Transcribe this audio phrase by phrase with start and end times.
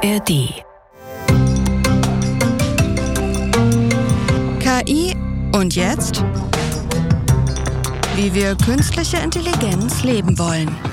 [0.00, 0.62] ARD.
[4.60, 5.16] KI
[5.52, 6.22] und jetzt?
[8.14, 10.87] Wie wir künstliche Intelligenz leben wollen.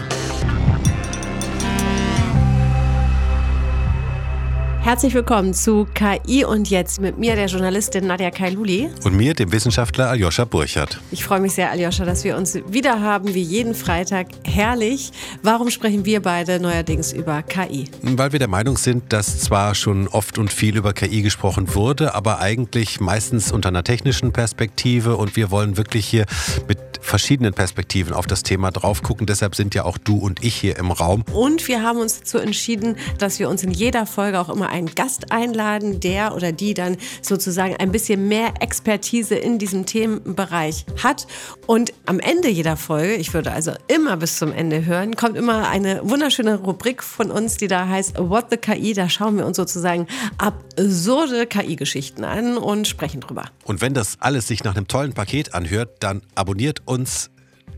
[4.85, 8.87] Herzlich willkommen zu KI und jetzt mit mir, der Journalistin Nadja Kailuli.
[9.03, 10.99] Und mir, dem Wissenschaftler Aljoscha Burchardt.
[11.09, 14.27] Ich freue mich sehr, Aljoscha, dass wir uns wieder haben, wie jeden Freitag.
[14.43, 15.11] Herrlich.
[15.41, 17.85] Warum sprechen wir beide neuerdings über KI?
[18.03, 22.13] Weil wir der Meinung sind, dass zwar schon oft und viel über KI gesprochen wurde,
[22.13, 26.27] aber eigentlich meistens unter einer technischen Perspektive und wir wollen wirklich hier
[26.67, 29.25] mit verschiedenen Perspektiven auf das Thema drauf gucken.
[29.25, 31.23] Deshalb sind ja auch du und ich hier im Raum.
[31.33, 34.93] Und wir haben uns dazu entschieden, dass wir uns in jeder Folge auch immer einen
[34.93, 41.27] Gast einladen, der oder die dann sozusagen ein bisschen mehr Expertise in diesem Themenbereich hat.
[41.65, 45.69] Und am Ende jeder Folge, ich würde also immer bis zum Ende hören, kommt immer
[45.69, 48.93] eine wunderschöne Rubrik von uns, die da heißt What the KI.
[48.93, 53.45] Da schauen wir uns sozusagen absurde KI-Geschichten an und sprechen drüber.
[53.63, 57.29] Und wenn das alles sich nach einem tollen Paket anhört, dann abonniert uns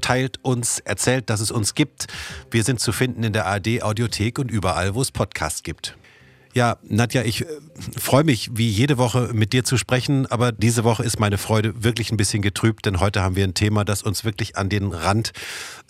[0.01, 2.07] teilt uns, erzählt, dass es uns gibt.
[2.51, 5.97] Wir sind zu finden in der ARD Audiothek und überall, wo es Podcasts gibt.
[6.53, 7.45] Ja, Nadja, ich äh,
[7.97, 11.83] freue mich, wie jede Woche mit dir zu sprechen, aber diese Woche ist meine Freude
[11.83, 14.91] wirklich ein bisschen getrübt, denn heute haben wir ein Thema, das uns wirklich an den
[14.91, 15.33] Rand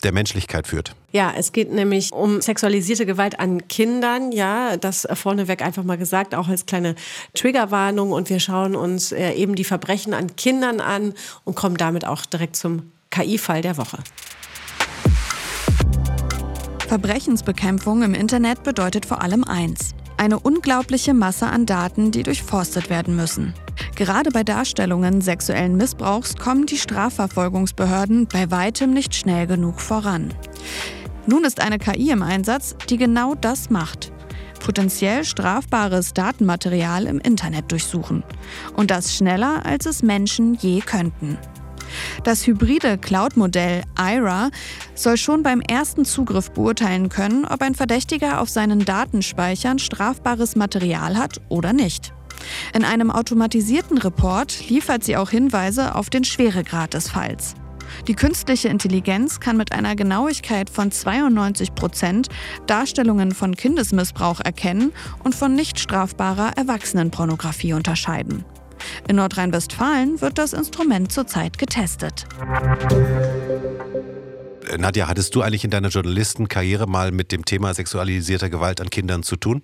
[0.02, 0.94] der Menschlichkeit führt.
[1.12, 4.32] Ja, es geht nämlich um sexualisierte Gewalt an Kindern.
[4.32, 6.94] Ja, das vorneweg einfach mal gesagt, auch als kleine
[7.34, 8.12] Triggerwarnung.
[8.12, 11.14] Und wir schauen uns äh, eben die Verbrechen an Kindern an
[11.44, 13.98] und kommen damit auch direkt zum KI-Fall der Woche.
[16.88, 19.94] Verbrechensbekämpfung im Internet bedeutet vor allem eins.
[20.18, 23.54] Eine unglaubliche Masse an Daten, die durchforstet werden müssen.
[23.94, 30.34] Gerade bei Darstellungen sexuellen Missbrauchs kommen die Strafverfolgungsbehörden bei weitem nicht schnell genug voran.
[31.26, 34.10] Nun ist eine KI im Einsatz, die genau das macht.
[34.58, 38.24] Potenziell strafbares Datenmaterial im Internet durchsuchen.
[38.74, 41.38] Und das schneller, als es Menschen je könnten.
[42.24, 44.50] Das hybride Cloud-Modell IRA
[44.94, 51.16] soll schon beim ersten Zugriff beurteilen können, ob ein Verdächtiger auf seinen Datenspeichern strafbares Material
[51.16, 52.12] hat oder nicht.
[52.74, 57.54] In einem automatisierten Report liefert sie auch Hinweise auf den Schweregrad des Falls.
[58.06, 62.28] Die künstliche Intelligenz kann mit einer Genauigkeit von 92 Prozent
[62.66, 64.92] Darstellungen von Kindesmissbrauch erkennen
[65.24, 68.44] und von nicht strafbarer Erwachsenenpornografie unterscheiden.
[69.08, 72.26] In Nordrhein-Westfalen wird das Instrument zurzeit getestet.
[74.76, 79.22] Nadja, hattest du eigentlich in deiner Journalistenkarriere mal mit dem Thema sexualisierter Gewalt an Kindern
[79.22, 79.62] zu tun?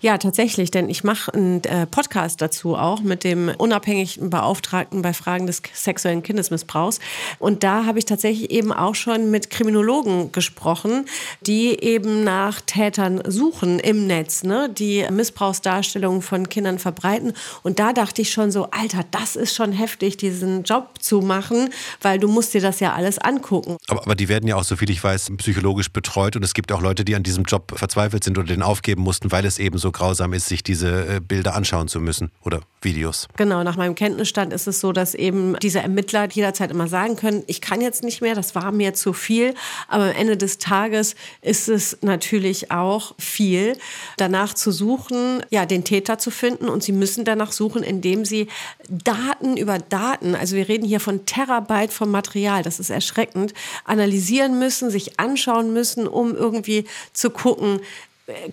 [0.00, 5.12] Ja, tatsächlich, denn ich mache einen äh, Podcast dazu auch mit dem unabhängigen Beauftragten bei
[5.12, 7.00] Fragen des sexuellen Kindesmissbrauchs.
[7.38, 11.06] Und da habe ich tatsächlich eben auch schon mit Kriminologen gesprochen,
[11.40, 14.68] die eben nach Tätern suchen im Netz, ne?
[14.68, 17.32] die Missbrauchsdarstellungen von Kindern verbreiten.
[17.62, 21.70] Und da dachte ich schon so, Alter, das ist schon heftig, diesen Job zu machen,
[22.02, 23.76] weil du musst dir das ja alles angucken.
[23.88, 26.36] Aber, aber die werden ja auch, soviel ich weiß, psychologisch betreut.
[26.36, 29.32] Und es gibt auch Leute, die an diesem Job verzweifelt sind oder den aufgeben mussten,
[29.32, 32.60] weil es eben eben so grausam ist, sich diese äh, Bilder anschauen zu müssen oder
[32.80, 33.28] Videos.
[33.36, 37.42] Genau, nach meinem Kenntnisstand ist es so, dass eben diese Ermittler jederzeit immer sagen können,
[37.46, 39.54] ich kann jetzt nicht mehr, das war mir zu viel.
[39.88, 43.76] Aber am Ende des Tages ist es natürlich auch viel,
[44.16, 46.68] danach zu suchen, ja, den Täter zu finden.
[46.68, 48.48] Und sie müssen danach suchen, indem sie
[48.88, 53.52] Daten über Daten, also wir reden hier von Terabyte vom Material, das ist erschreckend,
[53.84, 57.80] analysieren müssen, sich anschauen müssen, um irgendwie zu gucken,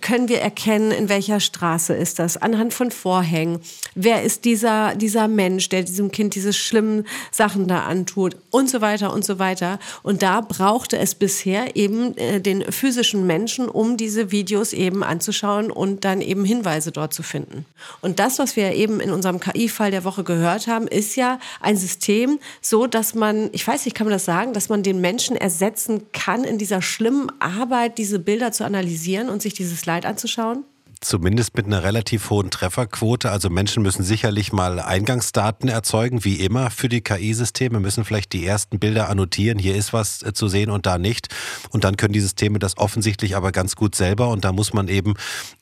[0.02, 3.60] können wir erkennen, in welcher Straße ist das, anhand von Vorhängen.
[3.96, 8.82] Wer ist dieser, dieser Mensch, der diesem Kind diese schlimmen Sachen da antut und so
[8.82, 9.80] weiter und so weiter.
[10.04, 15.72] Und da brauchte es bisher eben äh, den physischen Menschen, um diese Videos eben anzuschauen
[15.72, 17.66] und dann eben Hinweise dort zu finden.
[18.02, 21.78] Und das, was wir eben in unserem KI-Fall der Woche gehört haben, ist ja ein
[21.78, 25.36] System, so dass man, ich weiß nicht, kann man das sagen, dass man den Menschen
[25.36, 30.06] ersetzen kann, in dieser schlimmen Arbeit diese Bilder zu analysieren und sich die dieses Leid
[30.06, 30.66] anzuschauen?
[31.04, 33.30] Zumindest mit einer relativ hohen Trefferquote.
[33.30, 38.46] Also Menschen müssen sicherlich mal Eingangsdaten erzeugen, wie immer für die KI-Systeme, müssen vielleicht die
[38.46, 41.28] ersten Bilder annotieren, hier ist was äh, zu sehen und da nicht.
[41.72, 44.30] Und dann können die Systeme das offensichtlich aber ganz gut selber.
[44.30, 45.16] Und da muss man eben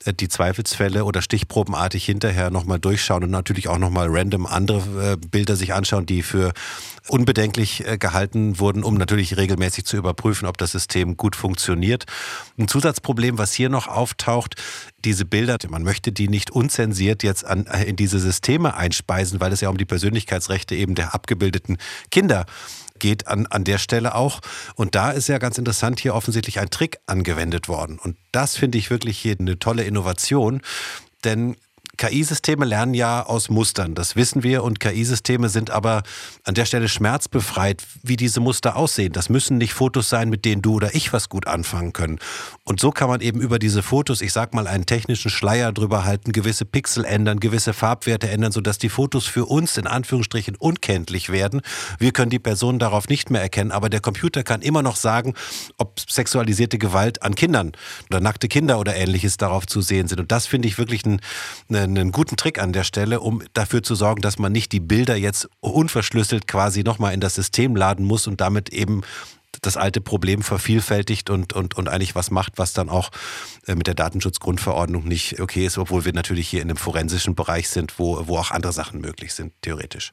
[0.04, 5.16] äh, die Zweifelsfälle oder stichprobenartig hinterher nochmal durchschauen und natürlich auch nochmal random andere äh,
[5.16, 6.52] Bilder sich anschauen, die für
[7.08, 12.04] unbedenklich gehalten wurden, um natürlich regelmäßig zu überprüfen, ob das System gut funktioniert.
[12.56, 14.54] Ein Zusatzproblem, was hier noch auftaucht,
[15.04, 19.62] diese Bilder, man möchte die nicht unzensiert jetzt an, in diese Systeme einspeisen, weil es
[19.62, 21.78] ja um die Persönlichkeitsrechte eben der abgebildeten
[22.10, 22.44] Kinder
[22.98, 24.40] geht an, an der Stelle auch.
[24.74, 27.98] Und da ist ja ganz interessant hier offensichtlich ein Trick angewendet worden.
[27.98, 30.60] Und das finde ich wirklich hier eine tolle Innovation.
[31.24, 31.56] Denn
[31.98, 34.64] KI-Systeme lernen ja aus Mustern, das wissen wir.
[34.64, 36.02] Und KI-Systeme sind aber
[36.42, 39.12] an der Stelle schmerzbefreit, wie diese Muster aussehen.
[39.12, 42.18] Das müssen nicht Fotos sein, mit denen du oder ich was gut anfangen können.
[42.64, 46.04] Und so kann man eben über diese Fotos, ich sag mal, einen technischen Schleier drüber
[46.04, 51.28] halten, gewisse Pixel ändern, gewisse Farbwerte ändern, sodass die Fotos für uns in Anführungsstrichen unkenntlich
[51.28, 51.60] werden.
[51.98, 55.34] Wir können die Person darauf nicht mehr erkennen, aber der Computer kann immer noch sagen,
[55.76, 57.72] ob sexualisierte Gewalt an Kindern
[58.08, 60.20] oder nackte Kinder oder ähnliches darauf zu sehen sind.
[60.20, 61.20] Und das finde ich wirklich ein,
[61.68, 64.80] eine einen guten Trick an der Stelle, um dafür zu sorgen, dass man nicht die
[64.80, 69.02] Bilder jetzt unverschlüsselt quasi nochmal in das System laden muss und damit eben
[69.60, 73.10] das alte Problem vervielfältigt und, und, und eigentlich was macht, was dann auch
[73.66, 77.68] äh, mit der Datenschutzgrundverordnung nicht okay ist, obwohl wir natürlich hier in einem forensischen Bereich
[77.68, 80.12] sind, wo, wo auch andere Sachen möglich sind, theoretisch.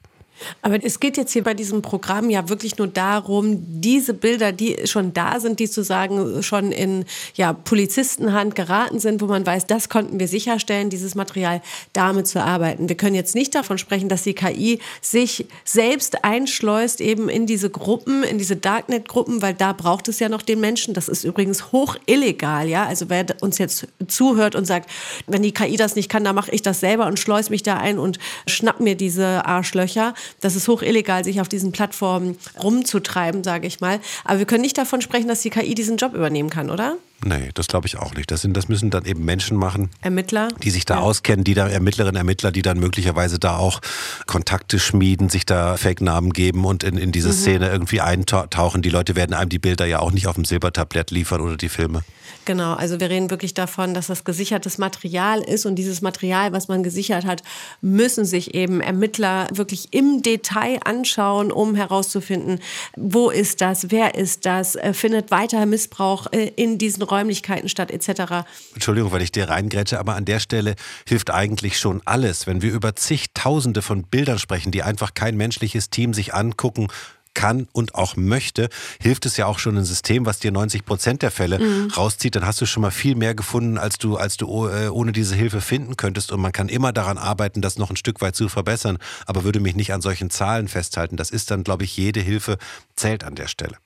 [0.62, 4.78] Aber es geht jetzt hier bei diesem Programm ja wirklich nur darum, diese Bilder, die
[4.86, 7.06] schon da sind, die sozusagen schon in
[7.36, 11.62] ja, Polizistenhand geraten sind, wo man weiß, das konnten wir sicherstellen, dieses Material
[11.94, 12.90] damit zu arbeiten.
[12.90, 17.70] Wir können jetzt nicht davon sprechen, dass die KI sich selbst einschleust eben in diese
[17.70, 20.94] Gruppen, in diese Darknet-Gruppen, weil da braucht es ja noch den Menschen.
[20.94, 22.86] Das ist übrigens hoch illegal, ja.
[22.86, 24.90] Also wer uns jetzt zuhört und sagt,
[25.28, 27.78] wenn die KI das nicht kann, dann mache ich das selber und schleus mich da
[27.78, 33.44] ein und schnapp mir diese Arschlöcher das ist hoch illegal, sich auf diesen Plattformen rumzutreiben,
[33.44, 34.00] sage ich mal.
[34.24, 36.98] Aber wir können nicht davon sprechen, dass die KI diesen Job übernehmen kann, oder?
[37.26, 38.32] Nee, das glaube ich auch nicht.
[38.32, 39.90] Das, sind, das müssen dann eben Menschen machen.
[40.02, 40.48] Ermittler.
[40.64, 41.00] Die sich da ja.
[41.02, 43.82] auskennen, die da Ermittlerinnen, Ermittler, die dann möglicherweise da auch
[44.26, 47.34] Kontakte schmieden, sich da Fake-Namen geben und in, in diese mhm.
[47.34, 48.82] Szene irgendwie eintauchen.
[48.82, 51.70] Die Leute werden einem die Bilder ja auch nicht auf dem Silbertablett liefern oder die
[51.70, 52.04] Filme.
[52.46, 56.68] Genau, also wir reden wirklich davon, dass das gesichertes Material ist und dieses Material, was
[56.68, 57.44] man gesichert hat,
[57.82, 62.60] müssen sich eben Ermittler wirklich im Detail anschauen, um herauszufinden,
[62.96, 67.92] wo ist das, wer ist das, äh, findet weiter Missbrauch äh, in diesen Räumlichkeiten statt
[67.92, 68.46] etc.
[68.74, 70.76] Entschuldigung, weil ich dir reingrätsche, aber an der Stelle
[71.08, 75.90] hilft eigentlich schon alles, wenn wir über zigtausende von Bildern sprechen, die einfach kein menschliches
[75.90, 76.88] Team sich angucken
[77.34, 78.70] kann und auch möchte,
[79.02, 81.92] hilft es ja auch schon ein System, was dir 90 Prozent der Fälle mhm.
[81.96, 82.36] rauszieht.
[82.36, 85.36] Dann hast du schon mal viel mehr gefunden, als du, als du äh, ohne diese
[85.36, 86.32] Hilfe finden könntest.
[86.32, 88.98] Und man kann immer daran arbeiten, das noch ein Stück weit zu verbessern.
[89.26, 91.18] Aber würde mich nicht an solchen Zahlen festhalten.
[91.18, 92.58] Das ist dann, glaube ich, jede Hilfe
[92.96, 93.78] zählt an der Stelle.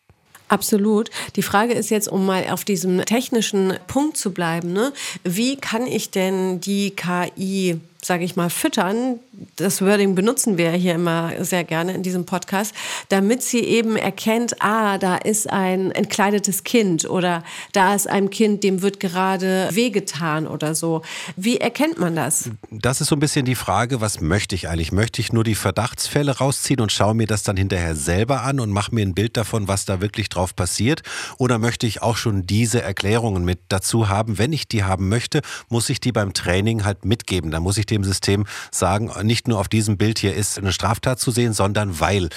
[0.48, 1.10] Absolut.
[1.36, 4.94] Die Frage ist jetzt, um mal auf diesem technischen Punkt zu bleiben, ne?
[5.24, 9.20] wie kann ich denn die KI sage ich mal, füttern.
[9.56, 12.74] Das Wording benutzen wir hier immer sehr gerne in diesem Podcast,
[13.10, 18.64] damit sie eben erkennt, ah, da ist ein entkleidetes Kind oder da ist ein Kind,
[18.64, 21.02] dem wird gerade wehgetan oder so.
[21.36, 22.50] Wie erkennt man das?
[22.70, 24.92] Das ist so ein bisschen die Frage, was möchte ich eigentlich?
[24.92, 28.72] Möchte ich nur die Verdachtsfälle rausziehen und schaue mir das dann hinterher selber an und
[28.72, 31.02] mache mir ein Bild davon, was da wirklich drauf passiert?
[31.38, 34.38] Oder möchte ich auch schon diese Erklärungen mit dazu haben?
[34.38, 37.52] Wenn ich die haben möchte, muss ich die beim Training halt mitgeben.
[37.52, 41.30] Da muss ich System sagen, nicht nur auf diesem Bild hier ist eine Straftat zu
[41.30, 42.30] sehen, sondern weil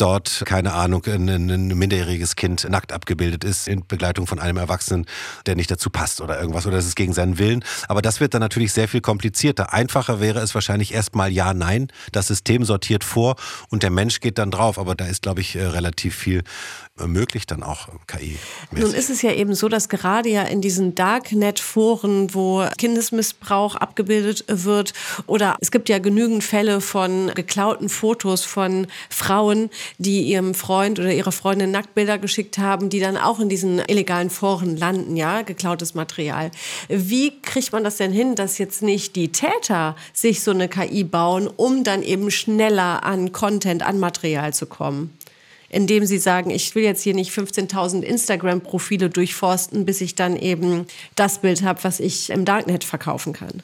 [0.00, 5.06] dort, keine Ahnung, ein, ein, minderjähriges Kind nackt abgebildet ist in Begleitung von einem Erwachsenen,
[5.46, 7.64] der nicht dazu passt oder irgendwas oder es ist gegen seinen Willen.
[7.88, 9.72] Aber das wird dann natürlich sehr viel komplizierter.
[9.72, 11.88] Einfacher wäre es wahrscheinlich erstmal ja, nein.
[12.12, 13.36] Das System sortiert vor
[13.68, 14.78] und der Mensch geht dann drauf.
[14.78, 16.42] Aber da ist, glaube ich, äh, relativ viel
[17.06, 18.36] möglich dann auch KI.
[18.72, 18.80] -mäßig.
[18.80, 24.44] Nun ist es ja eben so, dass gerade ja in diesen Darknet-Foren, wo Kindesmissbrauch abgebildet
[24.48, 24.92] wird,
[25.26, 31.12] oder es gibt ja genügend Fälle von geklauten Fotos von Frauen, die ihrem Freund oder
[31.12, 35.94] ihrer Freundin Nacktbilder geschickt haben, die dann auch in diesen illegalen Foren landen, ja, geklautes
[35.94, 36.50] Material.
[36.88, 41.04] Wie kriegt man das denn hin, dass jetzt nicht die Täter sich so eine KI
[41.04, 45.12] bauen, um dann eben schneller an Content, an Material zu kommen?
[45.70, 50.86] indem sie sagen, ich will jetzt hier nicht 15.000 Instagram-Profile durchforsten, bis ich dann eben
[51.14, 53.62] das Bild habe, was ich im Darknet verkaufen kann.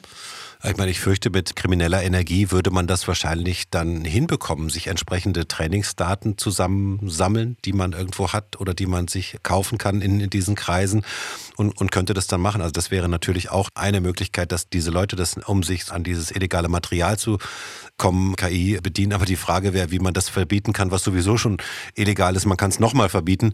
[0.63, 5.47] Ich meine, ich fürchte, mit krimineller Energie würde man das wahrscheinlich dann hinbekommen, sich entsprechende
[5.47, 10.55] Trainingsdaten zusammensammeln, die man irgendwo hat oder die man sich kaufen kann in, in diesen
[10.55, 11.05] Kreisen
[11.57, 12.61] und, und könnte das dann machen.
[12.61, 16.31] Also das wäre natürlich auch eine Möglichkeit, dass diese Leute das, um sich an dieses
[16.31, 17.37] illegale Material zu
[17.97, 19.13] kommen, KI bedienen.
[19.13, 21.57] Aber die Frage wäre, wie man das verbieten kann, was sowieso schon
[21.93, 22.47] illegal ist.
[22.47, 23.53] Man kann es nochmal verbieten,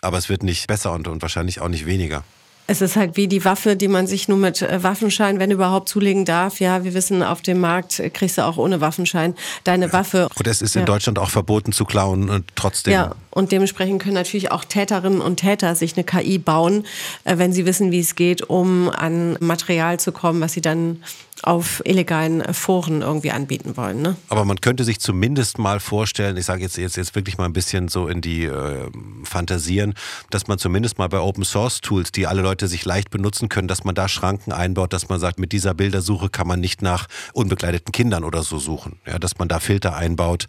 [0.00, 2.22] aber es wird nicht besser und, und wahrscheinlich auch nicht weniger.
[2.66, 5.88] Es ist halt wie die Waffe, die man sich nur mit äh, Waffenschein, wenn überhaupt,
[5.88, 6.60] zulegen darf.
[6.60, 10.28] Ja, wir wissen, auf dem Markt kriegst du auch ohne Waffenschein deine Waffe.
[10.36, 10.86] Und es ist in ja.
[10.86, 12.92] Deutschland auch verboten zu klauen und trotzdem.
[12.92, 16.84] Ja, und dementsprechend können natürlich auch Täterinnen und Täter sich eine KI bauen,
[17.24, 21.02] äh, wenn sie wissen, wie es geht, um an Material zu kommen, was sie dann
[21.42, 24.02] auf illegalen Foren irgendwie anbieten wollen.
[24.02, 24.16] Ne?
[24.28, 27.52] Aber man könnte sich zumindest mal vorstellen, ich sage jetzt, jetzt, jetzt wirklich mal ein
[27.52, 28.90] bisschen so in die äh,
[29.24, 29.94] Fantasieren,
[30.30, 33.68] dass man zumindest mal bei Open Source Tools, die alle Leute sich leicht benutzen können,
[33.68, 37.06] dass man da Schranken einbaut, dass man sagt, mit dieser Bildersuche kann man nicht nach
[37.32, 38.98] unbegleiteten Kindern oder so suchen.
[39.06, 40.46] Ja, dass man da Filter einbaut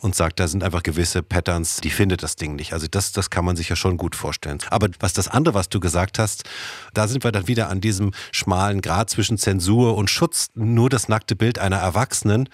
[0.00, 2.72] und sagt, da sind einfach gewisse Patterns, die findet das Ding nicht.
[2.72, 4.58] Also das, das kann man sich ja schon gut vorstellen.
[4.70, 6.44] Aber was das andere, was du gesagt hast,
[6.94, 11.08] da sind wir dann wieder an diesem schmalen Grad zwischen Zensur und Schutz nur das
[11.08, 12.48] nackte Bild einer Erwachsenen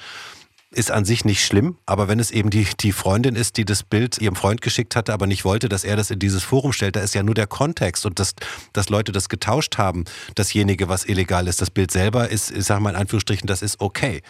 [0.74, 3.82] ist an sich nicht schlimm, aber wenn es eben die, die Freundin ist, die das
[3.82, 6.96] Bild ihrem Freund geschickt hatte, aber nicht wollte, dass er das in dieses Forum stellt,
[6.96, 8.34] da ist ja nur der Kontext und das,
[8.72, 11.60] dass Leute das getauscht haben, dasjenige, was illegal ist.
[11.60, 14.22] Das Bild selber ist, ich sag mal in Anführungsstrichen, das ist okay.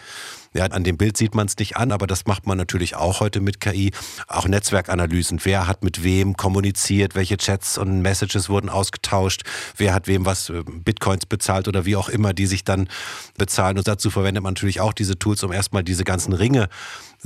[0.55, 3.19] Ja, an dem Bild sieht man es nicht an, aber das macht man natürlich auch
[3.19, 3.91] heute mit KI.
[4.29, 5.41] Auch Netzwerkanalysen.
[5.43, 7.13] Wer hat mit wem kommuniziert?
[7.13, 9.43] Welche Chats und Messages wurden ausgetauscht?
[9.75, 12.87] Wer hat wem was äh, Bitcoins bezahlt oder wie auch immer, die sich dann
[13.37, 13.77] bezahlen?
[13.77, 16.69] Und dazu verwendet man natürlich auch diese Tools, um erstmal diese ganzen Ringe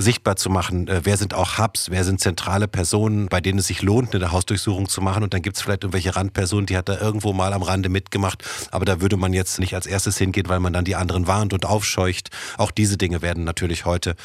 [0.00, 0.88] sichtbar zu machen.
[0.88, 1.90] Äh, wer sind auch Hubs?
[1.90, 5.22] Wer sind zentrale Personen, bei denen es sich lohnt, eine Hausdurchsuchung zu machen?
[5.22, 8.42] Und dann gibt es vielleicht irgendwelche Randpersonen, die hat da irgendwo mal am Rande mitgemacht.
[8.70, 11.52] Aber da würde man jetzt nicht als erstes hingehen, weil man dann die anderen warnt
[11.52, 12.30] und aufscheucht.
[12.56, 14.16] Auch diese Dinge werden natürlich heute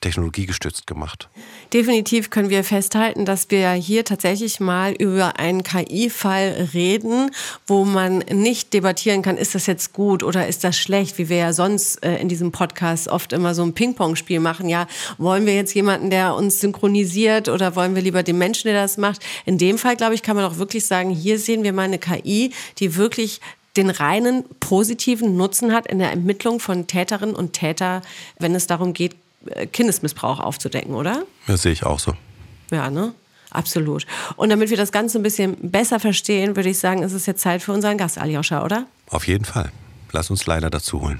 [0.00, 1.28] technologiegestützt gemacht.
[1.72, 7.30] Definitiv können wir festhalten, dass wir hier tatsächlich mal über einen KI-Fall reden,
[7.66, 11.38] wo man nicht debattieren kann, ist das jetzt gut oder ist das schlecht, wie wir
[11.38, 14.68] ja sonst äh, in diesem Podcast oft immer so ein Ping-Pong-Spiel machen.
[14.68, 14.86] Ja,
[15.18, 18.98] wollen wir jetzt jemanden, der uns synchronisiert oder wollen wir lieber den Menschen, der das
[18.98, 19.24] macht?
[19.46, 21.98] In dem Fall, glaube ich, kann man auch wirklich sagen, hier sehen wir mal eine
[21.98, 23.40] KI, die wirklich
[23.76, 28.02] den reinen positiven Nutzen hat in der Ermittlung von Täterinnen und Täter,
[28.38, 29.14] wenn es darum geht,
[29.72, 31.24] Kindesmissbrauch aufzudecken, oder?
[31.46, 32.14] Das sehe ich auch so.
[32.70, 33.14] Ja, ne?
[33.50, 34.06] Absolut.
[34.36, 37.40] Und damit wir das Ganze ein bisschen besser verstehen, würde ich sagen, ist es jetzt
[37.40, 38.86] Zeit für unseren Gast, Aljoscha, oder?
[39.10, 39.72] Auf jeden Fall.
[40.12, 41.18] Lass uns Leila dazu holen.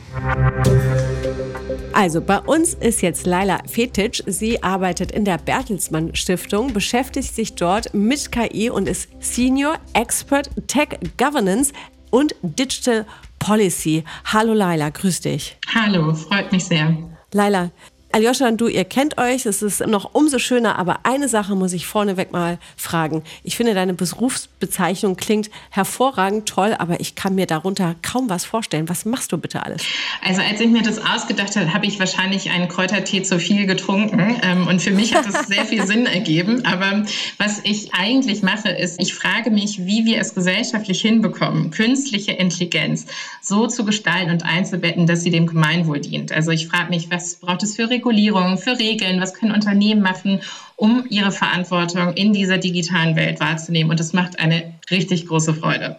[1.93, 4.23] Also, bei uns ist jetzt Laila Fetisch.
[4.27, 10.51] Sie arbeitet in der Bertelsmann Stiftung, beschäftigt sich dort mit KI und ist Senior Expert
[10.69, 11.73] Tech Governance
[12.11, 13.07] und Digital
[13.39, 14.05] Policy.
[14.27, 15.59] Hallo Laila, grüß dich.
[15.75, 16.97] Hallo, freut mich sehr.
[17.33, 17.71] Laila,
[18.11, 21.75] Aljoscha und du, ihr kennt euch, es ist noch umso schöner, aber eine Sache muss
[21.75, 23.23] ich vorneweg mal fragen.
[23.45, 28.88] Ich finde, deine Berufsbezeichnung klingt hervorragend toll, aber ich kann mir darunter kaum was vorstellen.
[28.88, 29.83] Was machst du bitte alles?
[30.25, 34.41] Also als ich mir das ausgedacht habe, habe ich wahrscheinlich einen Kräutertee zu viel getrunken
[34.43, 36.65] ähm, und für mich hat das sehr viel Sinn ergeben.
[36.65, 37.05] Aber
[37.37, 43.07] was ich eigentlich mache, ist, ich frage mich, wie wir es gesellschaftlich hinbekommen, künstliche Intelligenz
[43.43, 46.33] so zu gestalten und einzubetten, dass sie dem Gemeinwohl dient.
[46.33, 50.40] Also ich frage mich, was braucht es für Regulierung, für Regeln, was können Unternehmen machen,
[50.76, 53.90] um ihre Verantwortung in dieser digitalen Welt wahrzunehmen.
[53.90, 55.97] Und das macht eine richtig große Freude.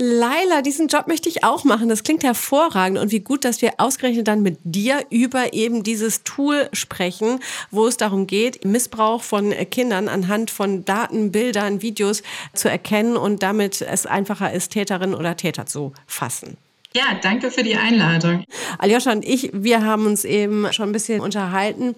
[0.00, 1.88] Laila, diesen Job möchte ich auch machen.
[1.88, 2.98] Das klingt hervorragend.
[2.98, 7.40] Und wie gut, dass wir ausgerechnet dann mit dir über eben dieses Tool sprechen,
[7.72, 12.22] wo es darum geht, Missbrauch von Kindern anhand von Daten, Bildern, Videos
[12.54, 16.56] zu erkennen und damit es einfacher ist, Täterin oder Täter zu fassen.
[16.96, 18.44] Ja, danke für die Einladung.
[18.78, 21.94] Aljoscha und ich, wir haben uns eben schon ein bisschen unterhalten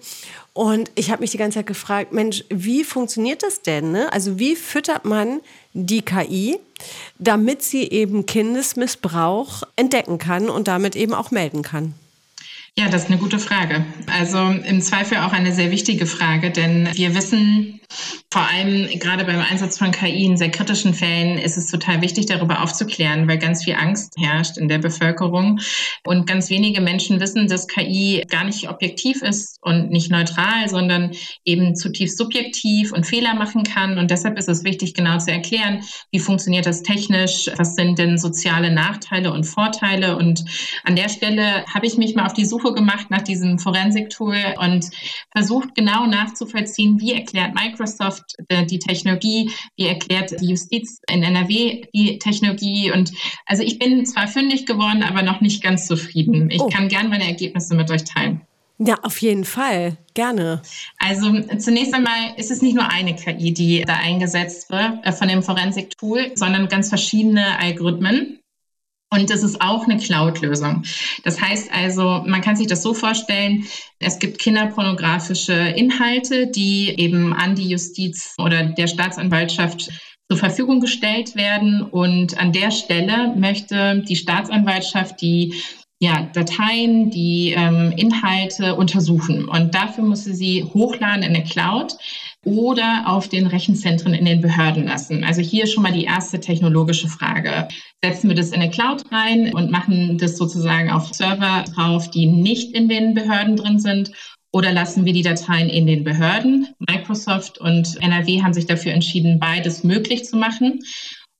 [0.53, 3.91] und ich habe mich die ganze Zeit gefragt, Mensch, wie funktioniert das denn?
[3.91, 4.11] Ne?
[4.11, 5.39] Also wie füttert man
[5.73, 6.59] die KI,
[7.19, 11.93] damit sie eben Kindesmissbrauch entdecken kann und damit eben auch melden kann?
[12.77, 13.85] Ja, das ist eine gute Frage.
[14.07, 17.81] Also im Zweifel auch eine sehr wichtige Frage, denn wir wissen,
[18.31, 22.27] vor allem gerade beim Einsatz von KI in sehr kritischen Fällen ist es total wichtig,
[22.27, 25.59] darüber aufzuklären, weil ganz viel Angst herrscht in der Bevölkerung.
[26.05, 31.11] Und ganz wenige Menschen wissen, dass KI gar nicht objektiv ist und nicht neutral, sondern
[31.43, 33.97] eben zutiefst subjektiv und Fehler machen kann.
[33.97, 38.17] Und deshalb ist es wichtig, genau zu erklären, wie funktioniert das technisch, was sind denn
[38.17, 40.15] soziale Nachteile und Vorteile.
[40.15, 40.45] Und
[40.85, 44.85] an der Stelle habe ich mich mal auf die Suche gemacht nach diesem Forensik-Tool und
[45.31, 51.23] versucht genau nachzuvollziehen, wie erklärt Microsoft, Microsoft äh, die Technologie, wie erklärt die Justiz in
[51.23, 52.91] NRW die Technologie.
[52.91, 53.11] Und
[53.45, 56.49] also ich bin zwar fündig geworden, aber noch nicht ganz zufrieden.
[56.49, 56.67] Ich oh.
[56.67, 58.41] kann gerne meine Ergebnisse mit euch teilen.
[58.83, 59.97] Ja, auf jeden Fall.
[60.15, 60.61] Gerne.
[60.97, 65.27] Also zunächst einmal ist es nicht nur eine KI, die da eingesetzt wird äh, von
[65.27, 68.40] dem Forensik-Tool, sondern ganz verschiedene Algorithmen.
[69.13, 70.83] Und das ist auch eine Cloud-Lösung.
[71.25, 73.65] Das heißt also, man kann sich das so vorstellen,
[73.99, 79.91] es gibt kinderpornografische Inhalte, die eben an die Justiz oder der Staatsanwaltschaft
[80.29, 81.81] zur Verfügung gestellt werden.
[81.81, 85.55] Und an der Stelle möchte die Staatsanwaltschaft die
[85.99, 89.47] ja, Dateien, die ähm, Inhalte untersuchen.
[89.47, 91.97] Und dafür muss sie sie hochladen in eine Cloud.
[92.43, 95.23] Oder auf den Rechenzentren in den Behörden lassen.
[95.23, 97.67] Also hier schon mal die erste technologische Frage.
[98.03, 102.25] Setzen wir das in eine Cloud rein und machen das sozusagen auf Server drauf, die
[102.25, 104.11] nicht in den Behörden drin sind?
[104.51, 106.67] Oder lassen wir die Dateien in den Behörden?
[106.79, 110.79] Microsoft und NRW haben sich dafür entschieden, beides möglich zu machen.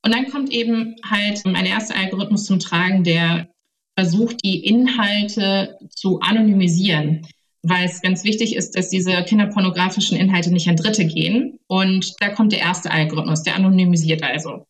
[0.03, 3.49] Und dann kommt eben halt ein erster Algorithmus zum Tragen, der
[3.97, 7.25] versucht, die Inhalte zu anonymisieren
[7.63, 11.59] weil es ganz wichtig ist, dass diese kinderpornografischen Inhalte nicht an Dritte gehen.
[11.67, 14.65] Und da kommt der erste Algorithmus, der anonymisiert also.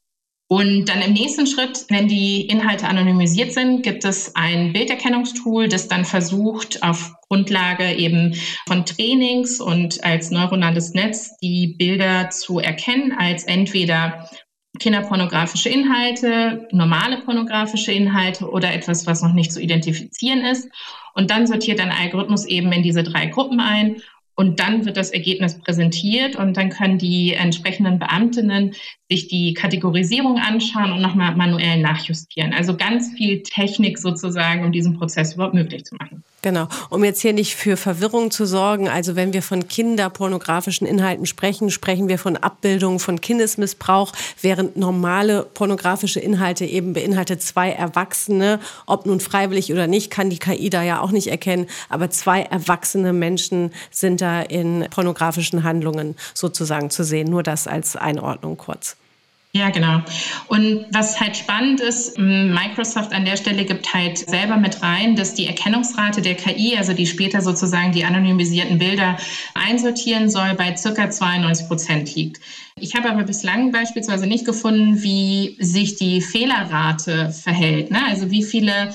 [0.52, 5.88] Und dann im nächsten Schritt, wenn die Inhalte anonymisiert sind, gibt es ein Bilderkennungstool, das
[5.88, 8.36] dann versucht, auf Grundlage eben
[8.68, 14.30] von Trainings und als neuronales Netz die Bilder zu erkennen als entweder
[14.78, 20.68] kinderpornografische Inhalte, normale pornografische Inhalte oder etwas, was noch nicht zu identifizieren ist.
[21.14, 24.02] Und dann sortiert ein Algorithmus eben in diese drei Gruppen ein
[24.36, 28.74] und dann wird das Ergebnis präsentiert und dann können die entsprechenden Beamtinnen
[29.10, 32.54] sich die Kategorisierung anschauen und nochmal manuell nachjustieren.
[32.54, 36.24] Also ganz viel Technik sozusagen, um diesen Prozess überhaupt möglich zu machen.
[36.44, 41.28] Genau, um jetzt hier nicht für Verwirrung zu sorgen, also wenn wir von kinderpornografischen Inhalten
[41.28, 48.60] sprechen, sprechen wir von Abbildungen von Kindesmissbrauch, während normale pornografische Inhalte eben beinhaltet zwei Erwachsene,
[48.88, 52.42] ob nun freiwillig oder nicht, kann die KI da ja auch nicht erkennen, aber zwei
[52.42, 57.30] erwachsene Menschen sind da in pornografischen Handlungen sozusagen zu sehen.
[57.30, 58.98] Nur das als Einordnung kurz.
[59.54, 60.02] Ja, genau.
[60.48, 65.34] Und was halt spannend ist, Microsoft an der Stelle gibt halt selber mit rein, dass
[65.34, 69.18] die Erkennungsrate der KI, also die später sozusagen die anonymisierten Bilder
[69.54, 72.40] einsortieren soll, bei circa 92 Prozent liegt.
[72.78, 77.92] Ich habe aber bislang beispielsweise nicht gefunden, wie sich die Fehlerrate verhält.
[77.92, 78.00] Ne?
[78.08, 78.94] Also wie viele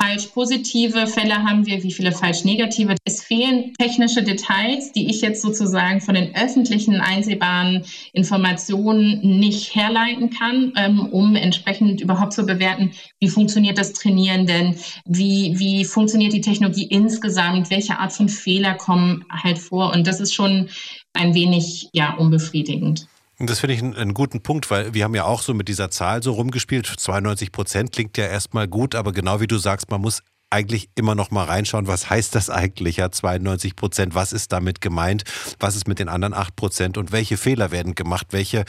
[0.00, 2.94] falsch positive Fälle haben wir, wie viele falsch negative.
[3.04, 10.30] Es fehlen technische Details, die ich jetzt sozusagen von den öffentlichen einsehbaren Informationen nicht herleiten
[10.30, 16.32] kann, ähm, um entsprechend überhaupt zu bewerten, wie funktioniert das Trainieren denn, wie, wie funktioniert
[16.32, 19.92] die Technologie insgesamt, welche Art von Fehler kommen halt vor.
[19.92, 20.68] Und das ist schon
[21.12, 23.08] ein wenig ja, unbefriedigend.
[23.40, 26.24] Das finde ich einen, guten Punkt, weil wir haben ja auch so mit dieser Zahl
[26.24, 26.86] so rumgespielt.
[26.86, 31.14] 92 Prozent klingt ja erstmal gut, aber genau wie du sagst, man muss eigentlich immer
[31.14, 35.24] noch mal reinschauen, was heißt das eigentlich, ja, 92 Prozent, was ist damit gemeint,
[35.60, 36.98] was ist mit den anderen 8 Prozent?
[36.98, 38.64] Und welche Fehler werden gemacht, welche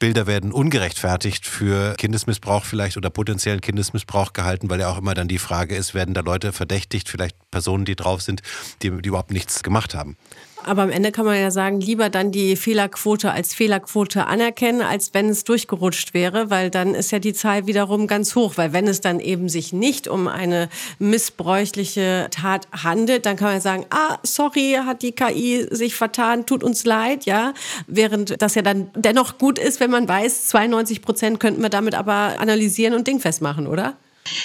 [0.00, 5.28] Bilder werden ungerechtfertigt für Kindesmissbrauch vielleicht oder potenziellen Kindesmissbrauch gehalten, weil ja auch immer dann
[5.28, 8.42] die Frage ist, werden da Leute verdächtigt, vielleicht Personen, die drauf sind,
[8.82, 10.16] die, die überhaupt nichts gemacht haben.
[10.68, 15.14] Aber am Ende kann man ja sagen, lieber dann die Fehlerquote als Fehlerquote anerkennen, als
[15.14, 18.52] wenn es durchgerutscht wäre, weil dann ist ja die Zahl wiederum ganz hoch.
[18.56, 23.60] Weil wenn es dann eben sich nicht um eine missbräuchliche Tat handelt, dann kann man
[23.60, 27.54] sagen, ah, sorry, hat die KI sich vertan, tut uns leid, ja.
[27.86, 31.94] Während das ja dann dennoch gut ist, wenn man weiß, 92 Prozent könnten wir damit
[31.94, 33.96] aber analysieren und dingfest machen, oder?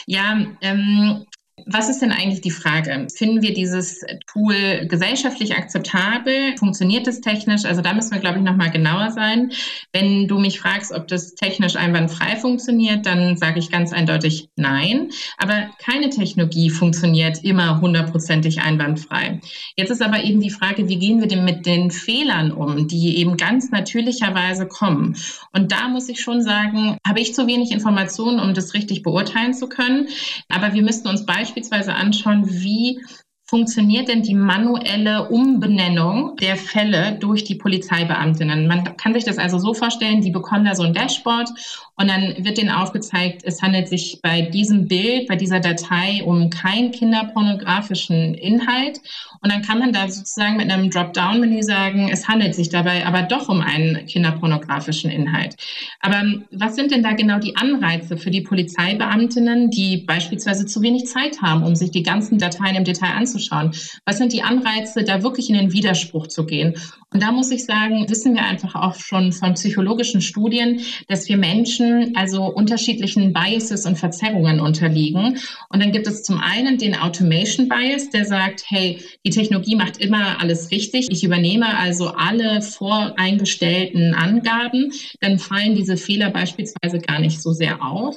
[0.06, 1.26] Ja, ähm,
[1.66, 3.08] was ist denn eigentlich die Frage?
[3.14, 6.58] Finden wir dieses Tool gesellschaftlich akzeptabel?
[6.58, 7.66] Funktioniert es technisch?
[7.66, 9.52] Also da müssen wir, glaube ich, nochmal genauer sein.
[9.92, 15.10] Wenn du mich fragst, ob das technisch einwandfrei funktioniert, dann sage ich ganz eindeutig nein.
[15.38, 19.40] Aber keine Technologie funktioniert immer hundertprozentig einwandfrei.
[19.76, 23.18] Jetzt ist aber eben die Frage, wie gehen wir denn mit den Fehlern um, die
[23.18, 25.16] eben ganz natürlicherweise kommen?
[25.52, 29.54] Und da muss ich schon sagen, habe ich zu wenig Informationen, um das richtig beurteilen
[29.54, 30.08] zu können.
[30.50, 33.00] Aber wir müssten uns beispielsweise beispielsweise anschauen, wie
[33.46, 38.68] funktioniert denn die manuelle Umbenennung der Fälle durch die Polizeibeamtinnen?
[38.68, 41.50] Man kann sich das also so vorstellen, die bekommen da so ein Dashboard
[41.96, 46.50] und dann wird denen aufgezeigt, es handelt sich bei diesem Bild, bei dieser Datei um
[46.50, 49.00] keinen kinderpornografischen Inhalt.
[49.42, 53.24] Und dann kann man da sozusagen mit einem Dropdown-Menü sagen, es handelt sich dabei aber
[53.24, 55.56] doch um einen kinderpornografischen Inhalt.
[56.00, 61.06] Aber was sind denn da genau die Anreize für die Polizeibeamtinnen, die beispielsweise zu wenig
[61.06, 63.72] Zeit haben, um sich die ganzen Dateien im Detail anzuschauen?
[64.06, 66.76] Was sind die Anreize, da wirklich in den Widerspruch zu gehen?
[67.12, 71.38] Und da muss ich sagen, wissen wir einfach auch schon von psychologischen Studien, dass wir
[71.38, 75.38] Menschen also unterschiedlichen Biases und Verzerrungen unterliegen.
[75.70, 79.98] Und dann gibt es zum einen den Automation Bias, der sagt, hey, die Technologie macht
[79.98, 81.08] immer alles richtig.
[81.12, 84.92] Ich übernehme also alle voreingestellten Angaben.
[85.22, 88.16] Dann fallen diese Fehler beispielsweise gar nicht so sehr auf.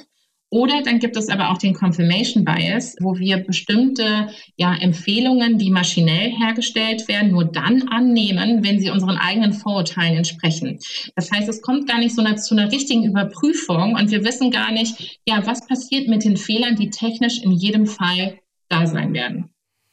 [0.49, 5.69] Oder dann gibt es aber auch den Confirmation Bias, wo wir bestimmte ja, Empfehlungen, die
[5.69, 10.79] maschinell hergestellt werden, nur dann annehmen, wenn sie unseren eigenen Vorurteilen entsprechen.
[11.15, 14.49] Das heißt, es kommt gar nicht so eine, zu einer richtigen Überprüfung und wir wissen
[14.49, 19.13] gar nicht, ja, was passiert mit den Fehlern, die technisch in jedem Fall da sein
[19.13, 19.49] werden.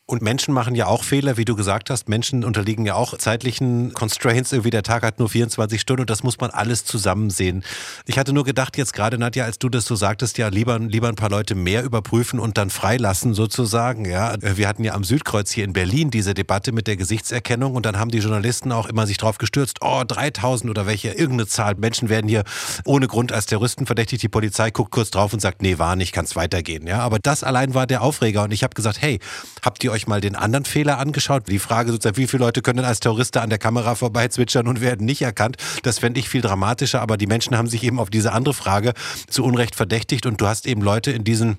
[0.06, 2.10] Und Menschen machen ja auch Fehler, wie du gesagt hast.
[2.10, 4.52] Menschen unterliegen ja auch zeitlichen Constraints.
[4.52, 7.64] Irgendwie der Tag hat nur 24 Stunden und das muss man alles zusammen sehen.
[8.04, 11.08] Ich hatte nur gedacht, jetzt gerade Nadja, als du das so sagtest, ja, lieber, lieber
[11.08, 14.04] ein paar Leute mehr überprüfen und dann freilassen sozusagen.
[14.04, 17.86] Ja, wir hatten ja am Südkreuz hier in Berlin diese Debatte mit der Gesichtserkennung und
[17.86, 19.78] dann haben die Journalisten auch immer sich drauf gestürzt.
[19.80, 21.76] Oh, 3000 oder welche, irgendeine Zahl.
[21.76, 22.44] Menschen werden hier
[22.84, 24.22] ohne Grund als Terroristen verdächtigt.
[24.22, 26.86] Die Polizei guckt kurz drauf und sagt, nee, war nicht, kann es weitergehen.
[26.86, 29.18] Ja, aber das allein war der Aufreger und ich habe gesagt, hey,
[29.62, 31.48] habt ihr euch mal den anderen Fehler angeschaut?
[31.48, 35.06] Die Frage sozusagen, wie viele Leute können als Terroristen an der Kamera vorbeizwitschern und werden
[35.06, 35.56] nicht erkannt?
[35.82, 38.92] Das fände ich viel dramatischer, aber die Menschen haben sich eben auf diese andere Frage
[39.28, 41.58] zu Unrecht verdächtigt und du hast eben Leute in diesen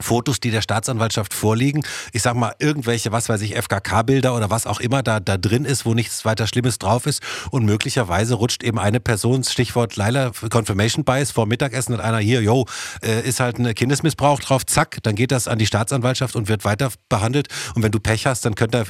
[0.00, 1.82] Fotos, die der Staatsanwaltschaft vorliegen.
[2.12, 5.66] Ich sag mal, irgendwelche, was weiß ich, FKK-Bilder oder was auch immer da, da drin
[5.66, 7.22] ist, wo nichts weiter Schlimmes drauf ist.
[7.50, 12.42] Und möglicherweise rutscht eben eine Person, Stichwort Leila Confirmation Bias, vor Mittagessen hat einer hier,
[12.42, 12.64] yo,
[13.04, 16.64] äh, ist halt ein Kindesmissbrauch drauf, zack, dann geht das an die Staatsanwaltschaft und wird
[16.64, 17.48] weiter behandelt.
[17.74, 18.84] Und wenn du Pech hast, dann könnte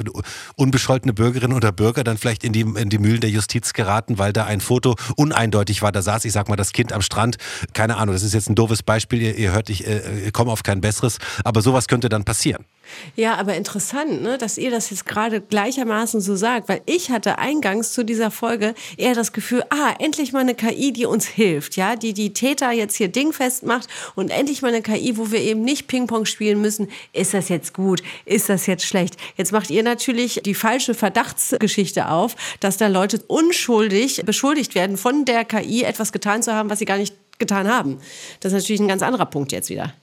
[0.55, 4.31] unbescholtene Bürgerinnen oder Bürger dann vielleicht in die, in die Mühlen der Justiz geraten, weil
[4.31, 5.91] da ein Foto uneindeutig war.
[5.91, 7.35] Da saß, ich sag mal, das Kind am Strand.
[7.73, 9.21] Keine Ahnung, das ist jetzt ein doofes Beispiel.
[9.21, 11.17] Ihr, ihr hört, ich äh, komme auf kein besseres Besseres.
[11.43, 12.65] Aber sowas könnte dann passieren.
[13.15, 17.39] Ja, aber interessant, ne, dass ihr das jetzt gerade gleichermaßen so sagt, weil ich hatte
[17.39, 21.75] eingangs zu dieser Folge eher das Gefühl, ah, endlich mal eine KI, die uns hilft,
[21.75, 25.39] ja, die die Täter jetzt hier dingfest macht und endlich mal eine KI, wo wir
[25.39, 26.89] eben nicht Ping-Pong spielen müssen.
[27.13, 28.03] Ist das jetzt gut?
[28.25, 29.15] Ist das jetzt schlecht?
[29.37, 35.25] Jetzt macht ihr natürlich die falsche Verdachtsgeschichte auf, dass da Leute unschuldig beschuldigt werden, von
[35.25, 37.97] der KI etwas getan zu haben, was sie gar nicht getan haben.
[38.41, 39.93] Das ist natürlich ein ganz anderer Punkt jetzt wieder.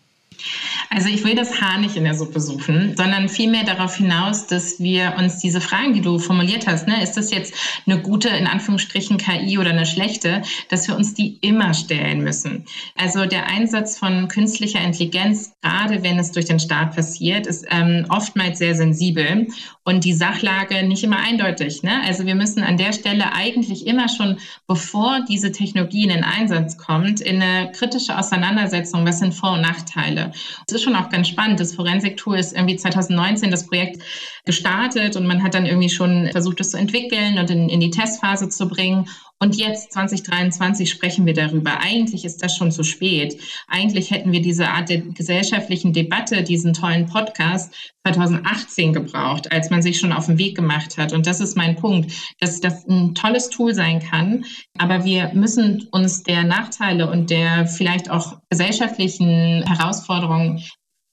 [0.90, 4.80] Also ich will das Haar nicht in der Suppe suchen, sondern vielmehr darauf hinaus, dass
[4.80, 7.54] wir uns diese Fragen, die du formuliert hast, ne, ist das jetzt
[7.86, 12.64] eine gute, in Anführungsstrichen, KI oder eine schlechte, dass wir uns die immer stellen müssen.
[12.96, 18.06] Also der Einsatz von künstlicher Intelligenz, gerade wenn es durch den Staat passiert, ist ähm,
[18.08, 19.46] oftmals sehr sensibel
[19.84, 21.82] und die Sachlage nicht immer eindeutig.
[21.82, 22.02] Ne?
[22.04, 26.78] Also wir müssen an der Stelle eigentlich immer schon, bevor diese Technologie in den Einsatz
[26.78, 30.29] kommt, in eine kritische Auseinandersetzung, was sind Vor- und Nachteile.
[30.66, 31.60] Es ist schon auch ganz spannend.
[31.60, 34.02] Das Forensik-Tool ist irgendwie 2019 das Projekt
[34.44, 37.90] gestartet und man hat dann irgendwie schon versucht, es zu entwickeln und in, in die
[37.90, 39.08] Testphase zu bringen.
[39.42, 41.80] Und jetzt 2023 sprechen wir darüber.
[41.80, 43.40] Eigentlich ist das schon zu spät.
[43.68, 47.74] Eigentlich hätten wir diese Art der gesellschaftlichen Debatte, diesen tollen Podcast
[48.06, 51.14] 2018 gebraucht, als man sich schon auf den Weg gemacht hat.
[51.14, 54.44] Und das ist mein Punkt, dass das ein tolles Tool sein kann.
[54.76, 60.62] Aber wir müssen uns der Nachteile und der vielleicht auch gesellschaftlichen Herausforderungen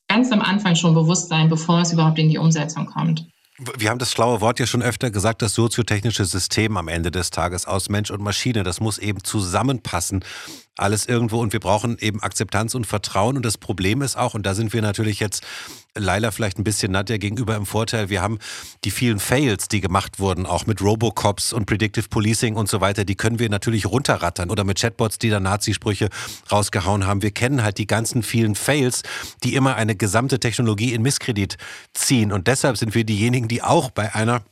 [0.10, 3.26] ganz am Anfang schon bewusst sein, bevor es überhaupt in die Umsetzung kommt.
[3.58, 7.32] Wir haben das schlaue Wort ja schon öfter gesagt, das soziotechnische System am Ende des
[7.32, 10.24] Tages aus Mensch und Maschine, das muss eben zusammenpassen
[10.78, 13.36] alles irgendwo und wir brauchen eben Akzeptanz und Vertrauen.
[13.38, 15.44] Und das Problem ist auch, und da sind wir natürlich jetzt
[15.96, 18.38] Leila vielleicht ein bisschen Nadja gegenüber im Vorteil, wir haben
[18.84, 23.04] die vielen Fails, die gemacht wurden, auch mit Robocops und Predictive Policing und so weiter,
[23.04, 26.10] die können wir natürlich runterrattern oder mit Chatbots, die da Nazisprüche
[26.52, 27.22] rausgehauen haben.
[27.22, 29.02] Wir kennen halt die ganzen vielen Fails,
[29.44, 31.58] die immer eine gesamte Technologie in Misskredit
[31.94, 32.32] ziehen.
[32.32, 34.44] Und deshalb sind wir diejenigen, die auch bei einer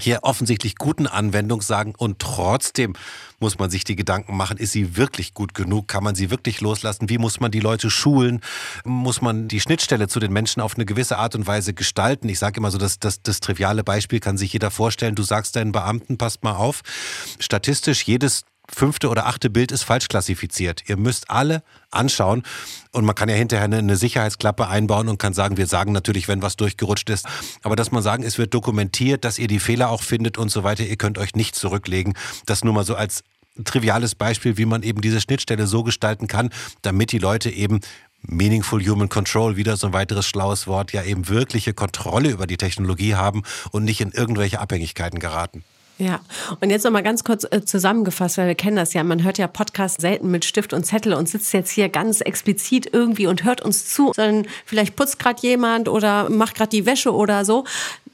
[0.00, 2.94] hier offensichtlich guten Anwendung sagen und trotzdem
[3.40, 5.88] muss man sich die Gedanken machen, ist sie wirklich gut genug?
[5.88, 7.08] Kann man sie wirklich loslassen?
[7.08, 8.40] Wie muss man die Leute schulen?
[8.84, 12.28] Muss man die Schnittstelle zu den Menschen auf eine gewisse Art und Weise gestalten?
[12.28, 15.14] Ich sage immer so, das, das, das triviale Beispiel kann sich jeder vorstellen.
[15.14, 16.82] Du sagst deinen Beamten, passt mal auf,
[17.38, 20.84] statistisch jedes fünfte oder achte Bild ist falsch klassifiziert.
[20.88, 22.42] Ihr müsst alle anschauen
[22.92, 26.42] und man kann ja hinterher eine, Sicherheitsklappe einbauen und kann sagen, wir sagen natürlich, wenn
[26.42, 27.26] was durchgerutscht ist,
[27.62, 30.64] aber dass man sagen, es wird dokumentiert, dass ihr die Fehler auch findet und so
[30.64, 32.14] weiter, ihr könnt euch nicht zurücklegen.
[32.46, 33.24] Das nur mal so als
[33.64, 36.50] triviales Beispiel, wie man eben diese Schnittstelle so gestalten kann,
[36.82, 37.80] damit die Leute eben
[38.22, 42.56] Meaningful Human Control, wieder so ein weiteres schlaues Wort, ja eben wirkliche Kontrolle über die
[42.56, 45.64] Technologie haben und nicht in irgendwelche Abhängigkeiten geraten.
[45.98, 46.20] Ja,
[46.60, 49.48] und jetzt nochmal ganz kurz äh, zusammengefasst, weil wir kennen das ja, man hört ja
[49.48, 53.62] Podcasts selten mit Stift und Zettel und sitzt jetzt hier ganz explizit irgendwie und hört
[53.62, 57.64] uns zu, sondern vielleicht putzt gerade jemand oder macht gerade die Wäsche oder so.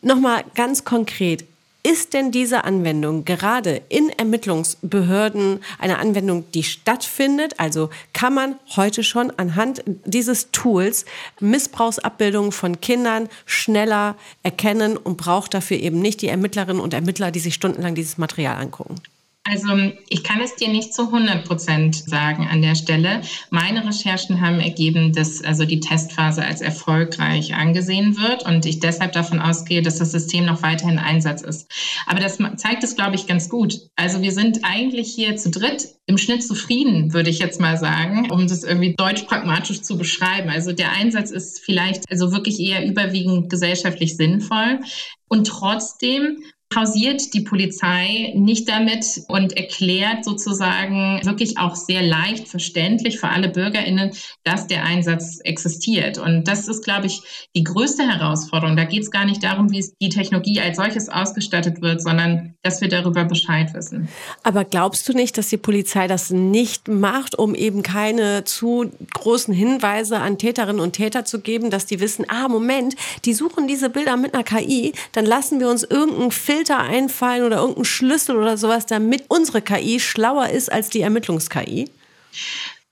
[0.00, 1.44] Nochmal ganz konkret,
[1.86, 7.60] ist denn diese Anwendung gerade in Ermittlungsbehörden eine Anwendung, die stattfindet?
[7.60, 11.04] Also kann man heute schon anhand dieses Tools
[11.40, 17.40] Missbrauchsabbildungen von Kindern schneller erkennen und braucht dafür eben nicht die Ermittlerinnen und Ermittler, die
[17.40, 18.96] sich stundenlang dieses Material angucken?
[19.46, 19.68] Also
[20.08, 23.20] ich kann es dir nicht zu 100 Prozent sagen an der Stelle.
[23.50, 29.12] Meine Recherchen haben ergeben, dass also die Testphase als erfolgreich angesehen wird und ich deshalb
[29.12, 31.70] davon ausgehe, dass das System noch weiterhin Einsatz ist.
[32.06, 33.80] Aber das zeigt es, glaube ich, ganz gut.
[33.96, 38.30] Also wir sind eigentlich hier zu dritt im Schnitt zufrieden, würde ich jetzt mal sagen,
[38.30, 40.48] um das irgendwie deutsch pragmatisch zu beschreiben.
[40.48, 44.80] Also der Einsatz ist vielleicht also wirklich eher überwiegend gesellschaftlich sinnvoll.
[45.28, 46.38] Und trotzdem
[46.70, 53.48] pausiert die Polizei nicht damit und erklärt sozusagen wirklich auch sehr leicht verständlich für alle
[53.48, 56.18] Bürgerinnen, dass der Einsatz existiert.
[56.18, 58.76] Und das ist, glaube ich, die größte Herausforderung.
[58.76, 62.80] Da geht es gar nicht darum, wie die Technologie als solches ausgestattet wird, sondern dass
[62.80, 64.08] wir darüber Bescheid wissen.
[64.42, 69.54] Aber glaubst du nicht, dass die Polizei das nicht macht, um eben keine zu großen
[69.54, 73.90] Hinweise an Täterinnen und Täter zu geben, dass die wissen, ah, Moment, die suchen diese
[73.90, 78.36] Bilder mit einer KI, dann lassen wir uns irgendeinen Filter Filter einfallen oder irgendeinen Schlüssel
[78.36, 81.90] oder sowas, damit unsere KI schlauer ist als die Ermittlungs-KI?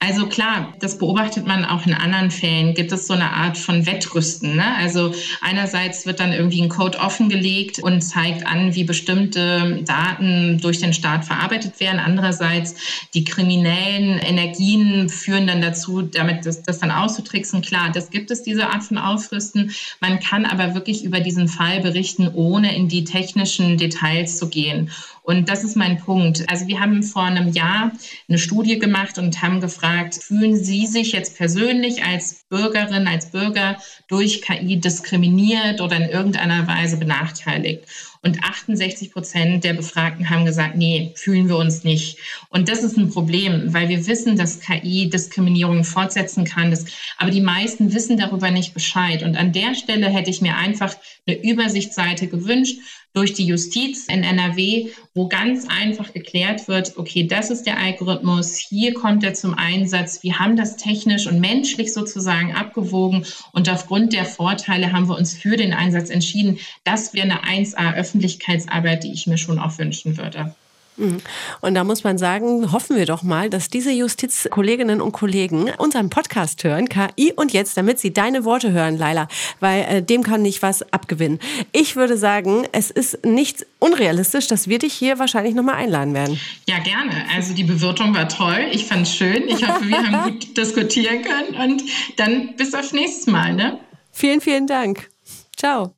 [0.05, 2.73] Also klar, das beobachtet man auch in anderen Fällen.
[2.73, 4.57] Gibt es so eine Art von Wettrüsten?
[4.57, 4.75] Ne?
[4.75, 10.79] Also einerseits wird dann irgendwie ein Code offengelegt und zeigt an, wie bestimmte Daten durch
[10.79, 12.01] den Staat verarbeitet werden.
[12.01, 12.75] Andererseits
[13.13, 17.61] die kriminellen Energien führen dann dazu, damit das, das dann auszutricksen.
[17.61, 19.71] Klar, das gibt es, diese Art von Aufrüsten.
[20.01, 24.91] Man kann aber wirklich über diesen Fall berichten, ohne in die technischen Details zu gehen.
[25.23, 26.43] Und das ist mein Punkt.
[26.49, 27.93] Also wir haben vor einem Jahr
[28.27, 33.77] eine Studie gemacht und haben gefragt, fühlen Sie sich jetzt persönlich als Bürgerin, als Bürger
[34.09, 37.85] durch KI diskriminiert oder in irgendeiner Weise benachteiligt?
[38.23, 42.17] Und 68 Prozent der Befragten haben gesagt, nee, fühlen wir uns nicht.
[42.49, 46.71] Und das ist ein Problem, weil wir wissen, dass KI Diskriminierung fortsetzen kann.
[46.71, 46.85] Das,
[47.17, 49.23] aber die meisten wissen darüber nicht Bescheid.
[49.23, 50.95] Und an der Stelle hätte ich mir einfach
[51.27, 52.77] eine Übersichtsseite gewünscht,
[53.13, 58.57] durch die Justiz in NRW, wo ganz einfach geklärt wird, okay, das ist der Algorithmus,
[58.57, 64.13] hier kommt er zum Einsatz, wir haben das technisch und menschlich sozusagen abgewogen und aufgrund
[64.13, 66.57] der Vorteile haben wir uns für den Einsatz entschieden.
[66.83, 70.53] Das wäre eine 1A Öffentlichkeitsarbeit, die ich mir schon auch wünschen würde.
[70.97, 71.21] Mhm.
[71.61, 76.11] Und da muss man sagen, hoffen wir doch mal, dass diese Justizkolleginnen und Kollegen unseren
[76.11, 79.27] Podcast hören, KI und jetzt, damit sie deine Worte hören, Laila,
[79.59, 81.39] weil äh, dem kann nicht was abgewinnen.
[81.71, 86.39] Ich würde sagen, es ist nicht unrealistisch, dass wir dich hier wahrscheinlich nochmal einladen werden.
[86.69, 87.25] Ja, gerne.
[87.35, 88.67] Also die Bewirtung war toll.
[88.71, 89.47] Ich fand es schön.
[89.47, 91.83] Ich hoffe, wir haben gut diskutieren können und
[92.17, 93.55] dann bis aufs nächste Mal.
[93.55, 93.79] Ne?
[94.11, 95.09] Vielen, vielen Dank.
[95.57, 95.95] Ciao.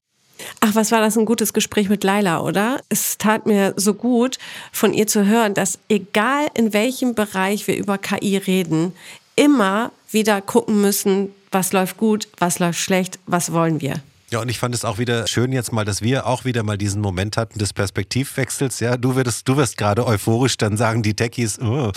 [0.60, 2.82] Ach, was war das ein gutes Gespräch mit Laila, oder?
[2.90, 4.38] Es tat mir so gut,
[4.72, 8.94] von ihr zu hören, dass egal in welchem Bereich wir über KI reden,
[9.36, 14.02] immer wieder gucken müssen, was läuft gut, was läuft schlecht, was wollen wir.
[14.32, 16.80] Ja, und ich fand es auch wieder schön jetzt mal, dass wir auch wieder mal
[16.80, 18.80] diesen Moment hatten des Perspektivwechsels.
[18.80, 21.92] Ja, du wirst, du wirst gerade euphorisch dann sagen, die Techies, oh,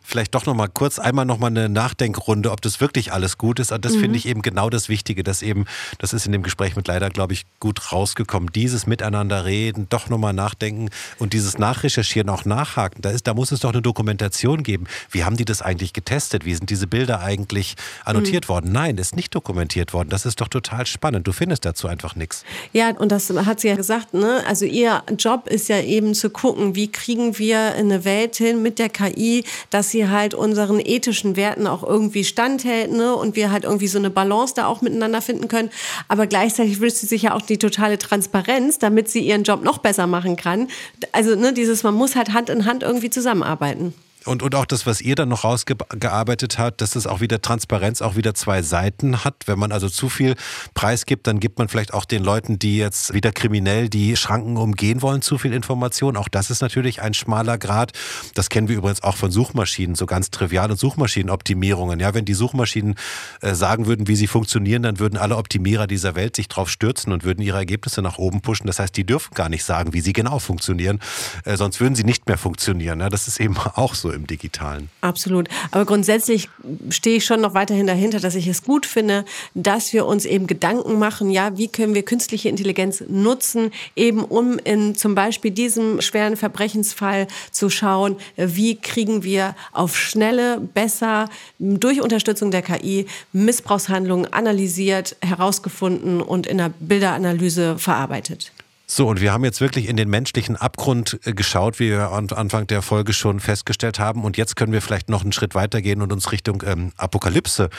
[0.00, 3.58] vielleicht doch noch mal kurz einmal noch mal eine Nachdenkrunde, ob das wirklich alles gut
[3.58, 3.72] ist.
[3.72, 4.00] Und das mhm.
[4.00, 5.64] finde ich eben genau das Wichtige, dass eben,
[5.98, 8.50] das ist in dem Gespräch mit leider, glaube ich, gut rausgekommen.
[8.54, 13.02] Dieses Miteinander reden, doch noch mal nachdenken und dieses Nachrecherchieren, auch nachhaken.
[13.02, 14.86] Da ist, da muss es doch eine Dokumentation geben.
[15.10, 16.44] Wie haben die das eigentlich getestet?
[16.44, 18.48] Wie sind diese Bilder eigentlich annotiert mhm.
[18.50, 18.72] worden?
[18.72, 20.10] Nein, ist nicht dokumentiert worden.
[20.10, 21.26] Das ist doch total spannend.
[21.26, 22.44] Du findest dazu dazu einfach nichts.
[22.72, 24.42] Ja, und das hat sie ja gesagt, ne?
[24.46, 28.78] Also ihr Job ist ja eben zu gucken, wie kriegen wir eine Welt hin mit
[28.78, 33.14] der KI, dass sie halt unseren ethischen Werten auch irgendwie standhält, ne?
[33.14, 35.70] Und wir halt irgendwie so eine Balance da auch miteinander finden können.
[36.08, 39.78] Aber gleichzeitig wünscht sie sich ja auch die totale Transparenz, damit sie ihren Job noch
[39.78, 40.68] besser machen kann.
[41.12, 43.94] Also, ne, dieses, man muss halt Hand in Hand irgendwie zusammenarbeiten.
[44.26, 48.02] Und, und auch das, was ihr dann noch rausgearbeitet habt, dass es auch wieder Transparenz
[48.02, 49.34] auch wieder zwei Seiten hat.
[49.46, 50.34] Wenn man also zu viel
[50.74, 54.56] Preis gibt, dann gibt man vielleicht auch den Leuten, die jetzt wieder kriminell die Schranken
[54.56, 56.16] umgehen wollen, zu viel Information.
[56.16, 57.92] Auch das ist natürlich ein schmaler Grad.
[58.34, 61.98] Das kennen wir übrigens auch von Suchmaschinen, so ganz trivial und Suchmaschinenoptimierungen.
[62.00, 62.94] Ja, wenn die Suchmaschinen
[63.40, 67.12] äh, sagen würden, wie sie funktionieren, dann würden alle Optimierer dieser Welt sich drauf stürzen
[67.12, 68.66] und würden ihre Ergebnisse nach oben pushen.
[68.66, 71.00] Das heißt, die dürfen gar nicht sagen, wie sie genau funktionieren,
[71.44, 73.00] äh, sonst würden sie nicht mehr funktionieren.
[73.00, 74.88] Ja, das ist eben auch so im Digitalen.
[75.00, 75.48] Absolut.
[75.70, 76.48] Aber grundsätzlich
[76.90, 80.46] stehe ich schon noch weiterhin dahinter, dass ich es gut finde, dass wir uns eben
[80.46, 86.00] Gedanken machen, ja, wie können wir künstliche Intelligenz nutzen, eben um in zum Beispiel diesem
[86.00, 94.32] schweren Verbrechensfall zu schauen, wie kriegen wir auf schnelle, besser durch Unterstützung der KI Missbrauchshandlungen
[94.32, 98.52] analysiert, herausgefunden und in der Bilderanalyse verarbeitet.
[98.86, 102.26] So, und wir haben jetzt wirklich in den menschlichen Abgrund äh, geschaut, wie wir am
[102.34, 104.24] Anfang der Folge schon festgestellt haben.
[104.24, 107.70] Und jetzt können wir vielleicht noch einen Schritt weitergehen und uns Richtung ähm, Apokalypse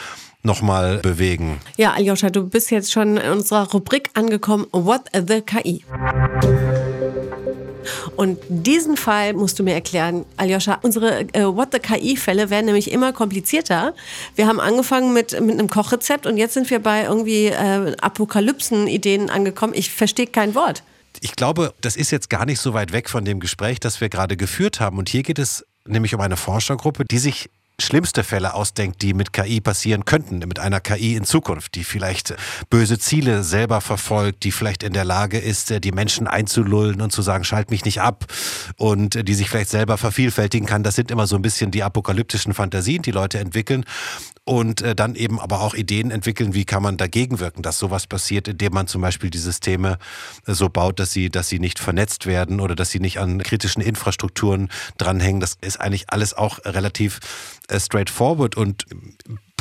[0.41, 1.59] nochmal bewegen.
[1.77, 5.83] Ja, Aljoscha, du bist jetzt schon in unserer Rubrik angekommen, What the KI.
[8.15, 10.79] Und diesen Fall musst du mir erklären, Aljoscha.
[10.81, 13.93] Unsere äh, What the KI-Fälle werden nämlich immer komplizierter.
[14.35, 19.29] Wir haben angefangen mit, mit einem Kochrezept und jetzt sind wir bei irgendwie äh, Apokalypsen-Ideen
[19.29, 19.73] angekommen.
[19.75, 20.83] Ich verstehe kein Wort.
[21.21, 24.09] Ich glaube, das ist jetzt gar nicht so weit weg von dem Gespräch, das wir
[24.09, 24.97] gerade geführt haben.
[24.97, 27.49] Und hier geht es nämlich um eine Forschergruppe, die sich
[27.79, 32.35] schlimmste Fälle ausdenkt, die mit KI passieren könnten, mit einer KI in Zukunft, die vielleicht
[32.69, 37.21] böse Ziele selber verfolgt, die vielleicht in der Lage ist, die Menschen einzulullen und zu
[37.21, 38.25] sagen, schalt mich nicht ab
[38.77, 40.83] und die sich vielleicht selber vervielfältigen kann.
[40.83, 43.85] Das sind immer so ein bisschen die apokalyptischen Fantasien, die Leute entwickeln
[44.45, 48.07] und äh, dann eben aber auch Ideen entwickeln, wie kann man dagegen wirken, dass sowas
[48.07, 49.97] passiert, indem man zum Beispiel die Systeme
[50.45, 53.41] äh, so baut, dass sie, dass sie nicht vernetzt werden oder dass sie nicht an
[53.41, 55.39] kritischen Infrastrukturen dranhängen.
[55.39, 57.19] Das ist eigentlich alles auch relativ
[57.69, 58.85] äh, straightforward und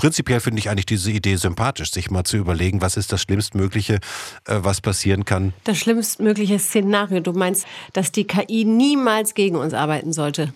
[0.02, 4.00] prinzipiell finde ich eigentlich diese Idee sympathisch, sich mal zu überlegen, was ist das Schlimmstmögliche,
[4.46, 5.52] äh, was passieren kann.
[5.62, 7.20] Das schlimmstmögliche Szenario.
[7.20, 10.52] Du meinst, dass die KI niemals gegen uns arbeiten sollte?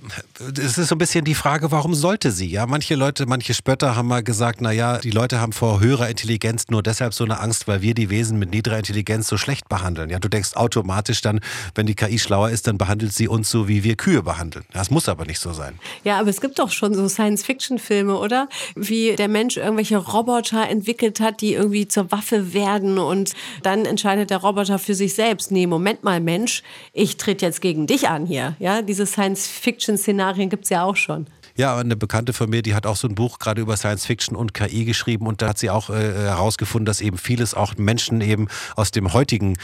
[0.58, 2.48] Es ist so ein bisschen die Frage, warum sollte sie?
[2.48, 6.08] Ja, manche Leute, manche Spötter haben mal gesagt, na ja, die Leute haben vor höherer
[6.08, 9.68] Intelligenz nur deshalb so eine Angst, weil wir die Wesen mit niedriger Intelligenz so schlecht
[9.68, 10.10] behandeln.
[10.10, 11.38] Ja, du denkst automatisch dann,
[11.76, 14.64] wenn die KI schlauer ist, dann behandelt sie uns so, wie wir Kühe behandeln.
[14.72, 15.78] Das muss aber nicht so sein.
[16.02, 18.48] Ja, aber es gibt doch schon so Science-Fiction-Filme, oder?
[18.74, 24.30] Wie der Mensch irgendwelche Roboter entwickelt hat, die irgendwie zur Waffe werden und dann entscheidet
[24.30, 26.62] der Roboter für sich selbst, nee, Moment mal, Mensch,
[26.94, 28.56] ich trete jetzt gegen dich an hier.
[28.60, 31.26] Ja, diese Science-Fiction-Szenarien gibt es ja auch schon.
[31.58, 34.36] Ja, eine Bekannte von mir, die hat auch so ein Buch gerade über Science Fiction
[34.36, 38.20] und KI geschrieben und da hat sie auch äh, herausgefunden, dass eben vieles auch Menschen
[38.20, 39.56] eben aus dem heutigen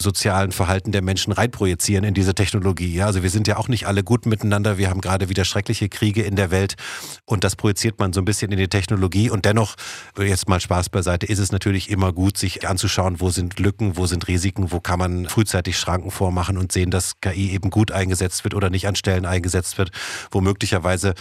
[0.00, 2.94] sozialen Verhalten der Menschen reinprojizieren in diese Technologie.
[2.94, 4.78] Ja, also wir sind ja auch nicht alle gut miteinander.
[4.78, 6.76] Wir haben gerade wieder schreckliche Kriege in der Welt
[7.24, 9.74] und das projiziert man so ein bisschen in die Technologie und dennoch,
[10.16, 14.06] jetzt mal Spaß beiseite, ist es natürlich immer gut, sich anzuschauen, wo sind Lücken, wo
[14.06, 18.44] sind Risiken, wo kann man frühzeitig Schranken vormachen und sehen, dass KI eben gut eingesetzt
[18.44, 19.90] wird oder nicht an Stellen eingesetzt wird,
[20.30, 21.14] wo möglicherweise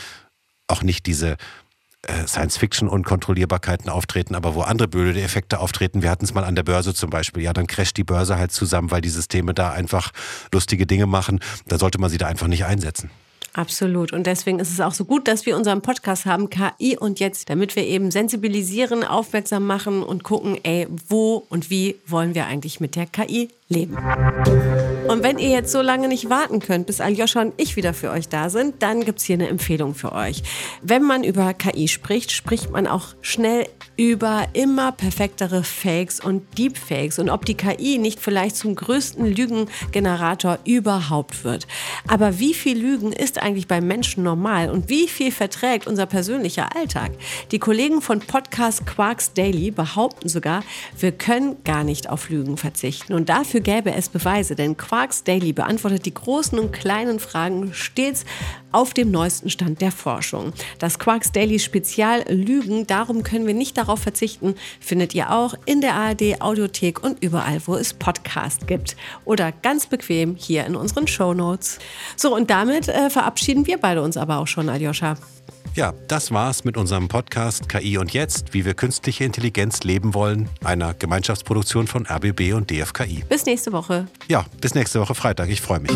[0.69, 1.37] auch nicht diese
[2.03, 6.01] äh, Science-Fiction-Unkontrollierbarkeiten auftreten, aber wo andere blöde Effekte auftreten.
[6.01, 7.43] Wir hatten es mal an der Börse zum Beispiel.
[7.43, 10.11] Ja, dann crasht die Börse halt zusammen, weil die Systeme da einfach
[10.53, 11.39] lustige Dinge machen.
[11.67, 13.09] Da sollte man sie da einfach nicht einsetzen.
[13.53, 14.13] Absolut.
[14.13, 17.49] Und deswegen ist es auch so gut, dass wir unseren Podcast haben, KI und jetzt,
[17.49, 22.79] damit wir eben sensibilisieren, aufmerksam machen und gucken, ey, wo und wie wollen wir eigentlich
[22.79, 23.97] mit der KI leben.
[25.07, 28.11] Und wenn ihr jetzt so lange nicht warten könnt, bis Aljoscha und ich wieder für
[28.11, 30.43] euch da sind, dann gibt es hier eine Empfehlung für euch.
[30.81, 37.19] Wenn man über KI spricht, spricht man auch schnell über immer perfektere Fakes und Deepfakes
[37.19, 41.67] und ob die KI nicht vielleicht zum größten Lügengenerator überhaupt wird.
[42.07, 46.75] Aber wie viel Lügen ist eigentlich beim Menschen normal und wie viel verträgt unser persönlicher
[46.75, 47.11] Alltag?
[47.51, 50.63] Die Kollegen von Podcast Quarks Daily behaupten sogar,
[50.97, 53.13] wir können gar nicht auf Lügen verzichten.
[53.13, 57.73] Und dafür Dafür gäbe es Beweise, denn Quarks Daily beantwortet die großen und kleinen Fragen
[57.73, 58.23] stets
[58.71, 60.53] auf dem neuesten Stand der Forschung.
[60.77, 65.81] Das Quarks Daily Spezial Lügen, darum können wir nicht darauf verzichten, findet ihr auch in
[65.81, 68.95] der ARD Audiothek und überall, wo es Podcast gibt.
[69.25, 71.79] Oder ganz bequem hier in unseren Show Notes.
[72.15, 75.17] So, und damit äh, verabschieden wir beide uns aber auch schon, Aljoscha.
[75.75, 80.49] Ja, das war's mit unserem Podcast KI und Jetzt, wie wir künstliche Intelligenz leben wollen,
[80.63, 83.23] einer Gemeinschaftsproduktion von RBB und DFKI.
[83.29, 84.07] Bis nächste Woche.
[84.27, 85.49] Ja, bis nächste Woche Freitag.
[85.49, 85.91] Ich freue mich.